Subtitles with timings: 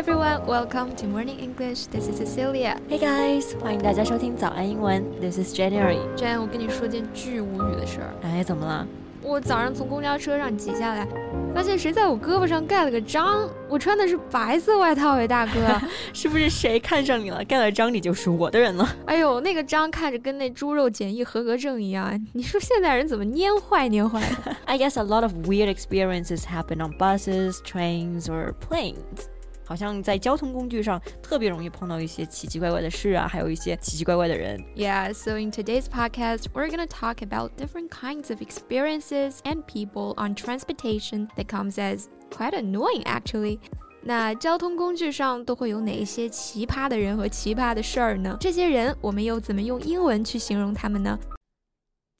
[0.00, 1.86] everyone, welcome to Morning English.
[1.86, 2.78] This is Cecilia.
[2.88, 5.04] Hey guys，欢迎大家收听早安英文。
[5.20, 8.14] This is January。Jan，我跟你说件巨无语的事儿。
[8.22, 8.86] 哎，怎么了？
[9.22, 11.06] 我早上从公交车上挤下来，
[11.54, 13.48] 发现谁在我胳膊上盖了个章。
[13.68, 15.52] 我穿的是白色外套哎，大哥，
[16.12, 18.88] 是不是谁看上你了，盖了章你就是我的人了？
[19.06, 22.18] 哎呦，那个章看着跟那猪肉检疫合格证一样。
[22.34, 24.56] 你说现在人怎么蔫坏蔫坏的？
[24.66, 29.26] I guess a lot of weird experiences happen on buses, trains, or planes.
[29.70, 34.60] 好像在交通工具上特别容易碰到一些奇奇怪怪的事啊，还有一些奇奇怪怪的人。
[34.76, 40.34] Yeah, so in today's podcast, we're gonna talk about different kinds of experiences and people on
[40.34, 43.58] transportation that comes as quite annoying actually.
[44.02, 48.36] 那交通工具上都会有哪一些奇葩的人和奇葩的事儿呢？
[48.40, 51.18] 这些人我们又怎么用英文去形容他们呢？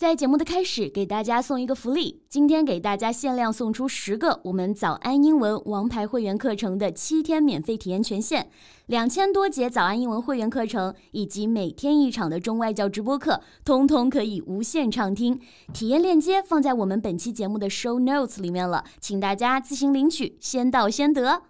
[0.00, 2.22] 在节目的开始，给大家送一个福利。
[2.26, 8.48] 今天给大家限量送出十个我们早安英文王牌会员课程的七天免费体验权限，
[8.86, 15.38] 两千多节早安英文会员课程以及每天一场的中外教直播课，通通可以无限畅听。
[15.74, 21.42] 体验链接放在我们本期节目的 show notes 里面了，请大家自行领取，先到先得。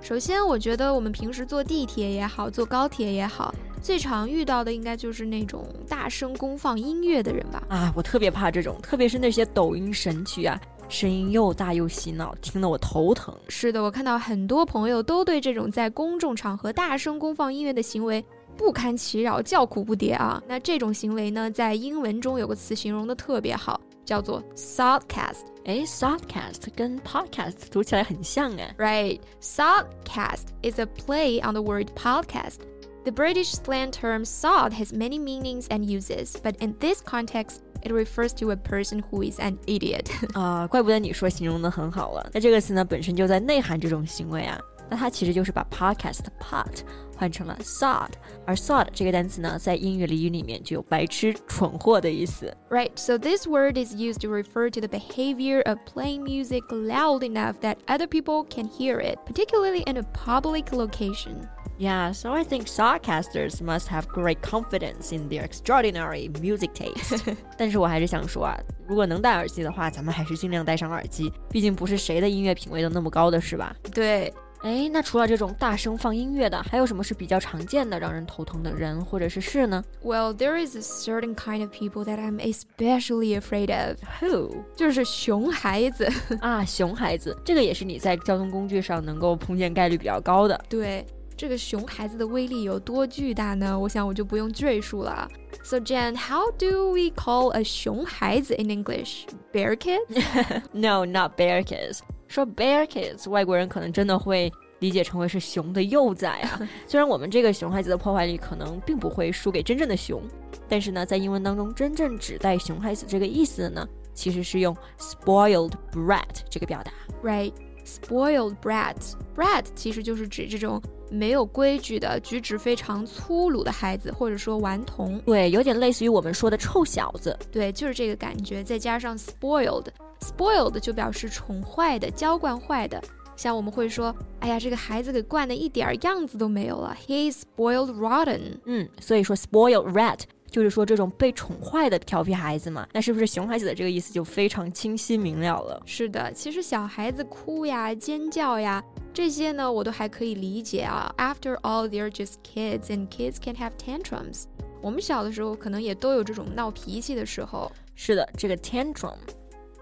[0.00, 3.52] 首先，我觉得我们平时坐地铁也好，坐高铁也好。
[3.86, 7.62] 最常遇到的应该就是那种大声公放音乐的人吧？
[7.68, 13.32] 啊，我特别怕这种，特别是那些抖音神曲啊，声音又大又洗脑，听得我头疼。
[13.46, 18.22] 是的，我看到很多朋友都对这种在公众场合大声公放音乐的行为
[18.56, 20.42] 不堪其扰，叫苦不迭啊。
[20.48, 25.44] 那这种行为呢，在英文中有个词形容的特别好，叫做 softcast。
[25.64, 28.74] 哎，softcast 跟 podcast 读起来很像哎。
[28.76, 32.56] Right，softcast is a play on the word podcast。
[33.05, 38.31] The British slang term sod has many meanings and uses, but in this context, it refers
[38.33, 40.05] to a person who is an idiot.
[40.33, 42.29] 啊，怪不得你说形容的很好了。
[42.33, 44.59] 那这个词呢，本身就在内涵这种行为啊。
[44.87, 46.81] 那它其实就是把 podcast pot
[47.15, 48.09] 换成了 sod，
[48.45, 52.53] 而 sod 这个单词呢，在英语俚语里面就有白痴、蠢货的意思。
[52.69, 57.53] Right, so this word is used to refer to the behavior of playing music loud enough
[57.61, 61.47] that other people can hear it, particularly in a public location.
[61.79, 67.35] Yeah, so I think sarcasters must have great confidence in their extraordinary music taste.
[67.57, 68.55] 但是我还是想说啊，
[68.87, 73.75] 如果能戴耳机的话，咱们还是尽量戴上耳机，毕竟不是谁的音乐品味都那么高的，是吧？
[73.93, 74.31] 对。
[74.61, 79.83] 哎，那除了这种大声放音乐的，还有什么是比较常见的让人头疼的人或者是事呢？
[80.03, 83.97] Well, there is a certain kind of people that I'm especially afraid of.
[84.19, 84.57] Who?
[84.75, 86.07] 就是熊孩子
[86.41, 90.63] 啊，熊孩子，这个也是你在交通工具上能够碰见概率比较高的。
[90.69, 91.03] 对。
[91.36, 93.78] 这个熊孩子的威力有多巨大呢？
[93.78, 95.28] 我想我就不用赘述了。
[95.62, 99.26] So Jen, how do we call a 熊孩子 in English?
[99.52, 100.06] Bear kids?
[100.72, 102.00] no, not bear kids.
[102.26, 106.60] 说 bear kids，外国人可能真的会理解成为是熊的幼崽啊。
[106.88, 110.22] 虽然我们这个熊孩子的破坏力可能并不会输给真正的熊，
[110.66, 116.92] 但是呢，在英文当中，真正指代熊孩子这个意思的呢，其实是用 spoiled brat 这个表达。
[117.22, 117.52] Right.
[117.84, 118.96] Spoiled brat,
[119.36, 125.18] brat 其实就是指这种没有规矩的、举止非常粗鲁的孩子，或者说顽童。
[125.20, 127.38] 对，有点类似于我们说的臭小子。
[127.50, 128.62] 对，就是这个感觉。
[128.64, 133.02] 再加上 spoiled，spoiled 就表示宠坏的、娇惯坏的。
[133.36, 138.58] 像我们会说，哎呀，这个孩子给惯的一点样子都没有了，He's spoiled rotten。
[138.64, 140.20] 嗯，所以说 spoiled rat。
[140.48, 145.82] 就是说这种被宠坏的调皮孩子嘛，那是不是熊孩子的这个意思就非常清晰明了了？
[145.84, 148.82] 是的，其实小孩子哭呀、尖叫呀
[149.16, 151.10] 这些呢，我都还可以理解啊。
[151.16, 154.42] After all, they're just kids, and kids can have tantrums。
[154.82, 157.72] 我们小的时候可能也都有这种闹脾气的时候。
[157.94, 159.16] 是的，这个 tantrum。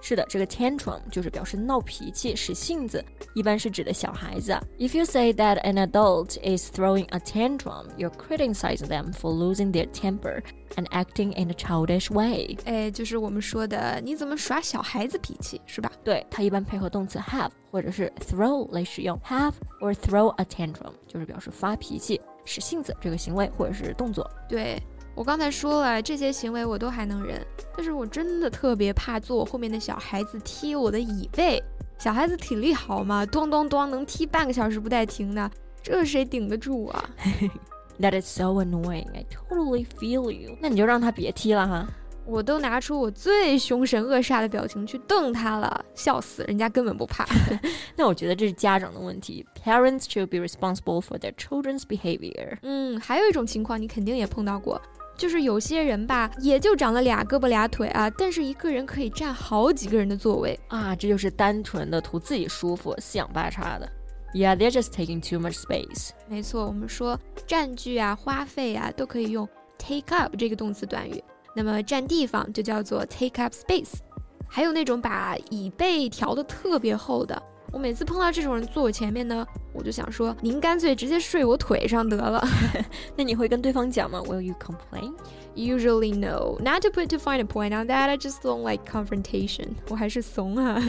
[0.07, 3.03] 是的，这个 tantrum 就是表示闹脾气、使性子，
[3.35, 4.53] 一般是指的小孩子。
[4.79, 9.89] If you say that an adult is throwing a tantrum, you're criticizing them for losing their
[9.93, 10.43] temper
[10.77, 12.55] and acting in a childish way。
[12.67, 15.91] 哎，就是我们说的，你怎么耍小孩子脾气，是吧？
[16.05, 24.31] 对，它一般配合动词 have 或者是 throw 来使用，have or throw a tantrum 就是表示发脾气、使性子这个行为或者是动作。
[24.47, 24.79] 对。
[25.15, 27.41] 我刚才说了，这些行为我都还能忍，
[27.77, 31.63] 但是我真的特别怕坐我后面的小孩子踢我的椅背。
[31.99, 35.49] 小孩子体力好嘛，咚咚咚能踢半个小时不带停的，
[35.81, 37.11] 这谁顶得住啊？
[38.01, 39.07] That is so annoying.
[39.15, 40.59] I totally feel you.
[40.61, 41.89] 那你就让他别踢了哈。
[42.27, 47.25] 我都拿出我最凶神恶煞的表情去瞪他了，笑死，人家根本不怕。
[47.95, 52.59] 那我觉得这是家长的问题，Parents should be responsible for their children's behavior。
[52.63, 54.81] 嗯，还有一种情况你肯定也碰到过。
[55.17, 63.89] 就是有些人吧，也就长了俩胳膊俩腿啊，但是一个人可以占好几个人的座位啊，这就是单纯的图自己舒服、四仰八叉的。
[64.35, 66.11] Yeah, they're just taking too much space.
[66.29, 71.23] 没错，我们说占据啊、花费啊，都可以用 take up 这个动词短语。
[71.55, 73.93] 那么占地方就叫做 take up space。
[74.49, 77.41] 还有那种把椅背调的特别厚的，
[77.74, 82.44] 我每次碰到这种人坐我前面呢，我就想说，您干脆直接睡我腿上得了。
[83.16, 84.20] 那你会跟对方讲吗？
[84.26, 85.14] Will you complain?
[85.56, 86.58] Usually no.
[86.60, 88.10] Not to put to find a point on that.
[88.10, 89.68] I just don't like confrontation.
[89.90, 90.82] 我还是怂啊。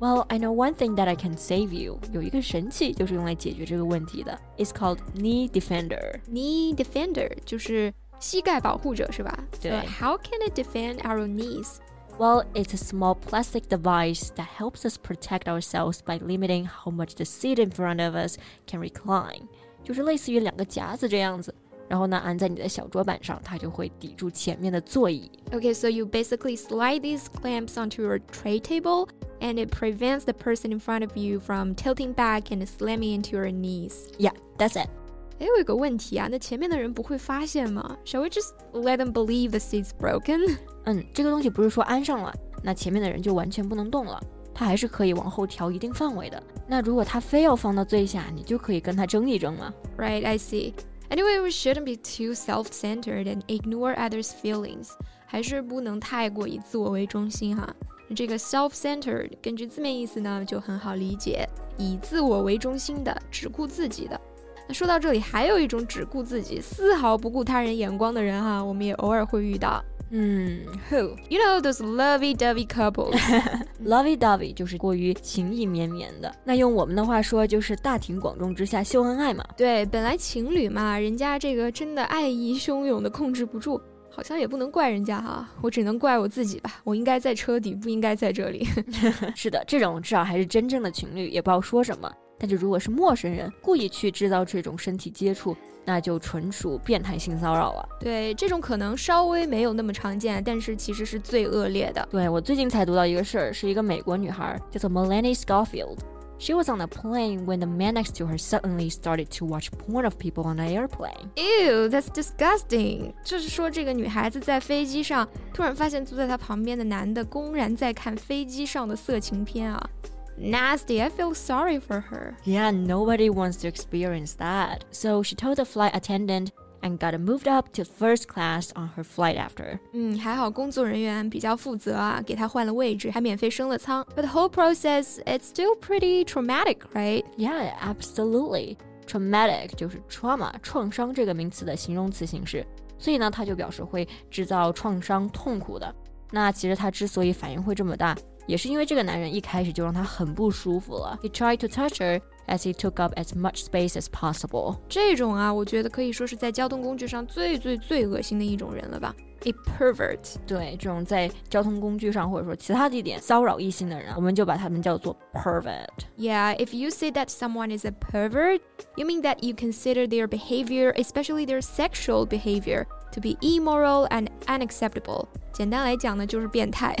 [0.00, 2.00] Well, I know one thing that I can save you.
[2.12, 4.36] 有一个神器就是用来解决这个问题的。
[4.58, 6.20] It's called knee defender.
[6.28, 9.38] Knee defender 就是膝盖保护者是吧？
[9.60, 9.70] 对。
[9.70, 11.76] So how can it defend our knees?
[12.18, 17.14] Well, it's a small plastic device that helps us protect ourselves by limiting how much
[17.14, 18.36] the seat in front of us
[18.66, 19.48] can recline.
[19.82, 21.54] 就是类似于两个夹子这样子，
[21.88, 25.30] 然后呢安在你的小桌板上，它就会抵住前面的座椅。
[25.50, 29.08] Okay, so you basically slide these clamps onto your tray table
[29.40, 33.34] and it prevents the person in front of you from tilting back and slamming into
[33.34, 34.10] your knees.
[34.18, 34.90] Yeah, that's it.
[35.38, 37.96] 哎，我有个问题啊，那前面的人不会发现吗？
[38.04, 40.58] Shall we just let them believe the seat's broken?
[40.85, 42.33] 嗯，这个东西不是说安上了，
[42.63, 44.19] 那前面的人就完全不能动了，
[44.53, 46.41] 它还是可以往后调一定范围的。
[46.67, 49.73] 那如果他非要放到最下，你就可以跟他争一争了。
[49.97, 50.73] Right, I see.
[51.09, 54.89] Anyway, we shouldn't be too self-centered and ignore others' feelings.
[55.27, 57.75] 还是不能太过以自我为中心哈。
[58.15, 61.47] 这个 self-centered 根据字面意思呢就很好理解，
[61.77, 64.19] 以自我为中心的，只顾自己的。
[64.67, 69.83] 那说到这里，还有一种只顾自己，丝毫不顾他人眼光的人哈，我们也偶尔会遇到。
[70.11, 73.19] 嗯，Who You know those lovey-dovey couples.
[73.83, 76.33] lovey dovey 就是过于情意绵绵的。
[76.43, 79.43] 那用我们的话说，就是大庭广众之下秀恩爱嘛。
[79.57, 83.81] 对，本来情侣嘛，人家这个真的爱意汹涌的控制不住，
[84.11, 88.65] 好像也不能怪人家哈，我只能怪我自己吧，我应该在车底，不应该在这里。
[89.35, 92.09] 是的，这种至少还是真正的情侣，也不知道说什么。
[92.37, 95.55] 但是如果是陌生人故意去制造这种身体接触，
[95.85, 97.89] 那就纯属变态性骚扰了。
[97.99, 102.07] 对，这种可能稍微没有那么常见，但是其实是最恶劣的。
[102.11, 105.97] 对我最近才读到一个事儿，是一个美国女孩叫做 Melanie Scofield。
[106.37, 110.03] She was on a plane when the man next to her suddenly started to watch porn
[110.03, 111.29] of people on the airplane.
[111.37, 113.13] Ew, that's disgusting！
[113.23, 119.89] 就是说，这个女孩子在飞机上突然发现坐在她旁边的男的公然在看飞机上的色情片啊
[120.36, 121.00] ，nasty!
[121.00, 122.34] I feel sorry for her.
[122.44, 124.80] Yeah, nobody wants to experience that.
[124.90, 126.50] So she told the flight attendant
[126.82, 129.78] and got moved up to first class on her flight after.
[129.92, 134.02] 嗯，还好工作人员比较负责啊，给她换了位置，还免费升了舱。
[134.16, 137.24] But the whole process, it's still pretty traumatic, right?
[137.36, 138.76] Yeah, absolutely.
[139.06, 142.64] Traumatic 就是 trauma 创伤这个名词的形容词形式，
[142.98, 145.94] 所以呢，它就表示会制造创伤、痛苦的。
[146.30, 148.16] 那其实他之所以反应会这么大，
[148.46, 151.18] 也是因为这个男人一开始就让他很不舒服了。
[151.22, 154.76] He tried to touch her as he took up as much space as possible.
[154.88, 159.14] 这种啊，我觉得可以说是在交通工具上最最最恶心的一种人了吧？
[159.44, 160.34] A pervert。
[160.46, 165.86] 对，这种在交通工具上或者说其他地点骚扰异性的人，我们就把他们叫做 pervert。
[166.18, 168.60] Yeah, if you say that someone is a pervert,
[168.96, 174.26] you mean that you consider their behavior, especially their sexual behavior, to be immoral and
[174.46, 175.26] unacceptable.
[175.54, 176.94] 简单来讲呢，就是变态。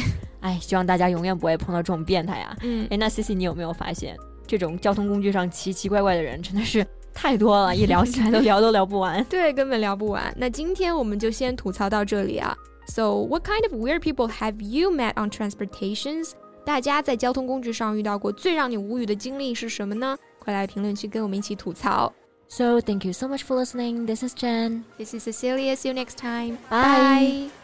[0.44, 2.56] 哎，希望大家永远不会碰到这种变态啊！
[2.62, 9.22] 嗯哎，那 C C，你有没有发现，这种交通工具上奇奇怪怪的人真的是太多了，一聊起来都聊都聊不完。
[9.24, 10.32] 对，根本聊不完。
[10.36, 12.56] 那今天我们就先吐槽到这里啊。
[12.86, 16.32] So, what kind of weird people have you met on transportations?
[16.64, 20.16] 大家在交通工具上遇到过最让你无语的经历是什么呢？
[20.38, 22.12] 快来评论区跟我们一起吐槽。
[22.48, 24.06] So thank you so much for listening.
[24.06, 24.82] This is Jen.
[24.98, 25.76] This is Cecilia.
[25.76, 26.58] See you next time.
[26.68, 27.48] Bye.
[27.48, 27.63] Bye.